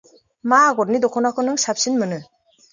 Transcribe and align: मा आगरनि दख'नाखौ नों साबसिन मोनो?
मा 0.53 0.61
आगरनि 0.69 1.03
दख'नाखौ 1.05 1.47
नों 1.51 1.61
साबसिन 1.67 2.03
मोनो? 2.03 2.21